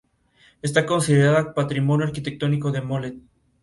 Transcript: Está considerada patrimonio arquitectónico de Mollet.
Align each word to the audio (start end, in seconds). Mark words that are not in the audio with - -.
Está 0.63 0.87
considerada 0.87 1.53
patrimonio 1.53 2.07
arquitectónico 2.07 2.71
de 2.71 2.81
Mollet. 2.81 3.17